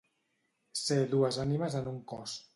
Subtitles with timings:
[0.79, 2.37] Ser dues ànimes en un cos.